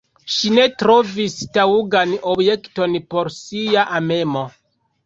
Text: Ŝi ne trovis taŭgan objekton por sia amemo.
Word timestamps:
Ŝi 0.35 0.49
ne 0.53 0.63
trovis 0.83 1.35
taŭgan 1.59 2.17
objekton 2.35 2.97
por 3.13 3.35
sia 3.39 3.87
amemo. 4.01 4.49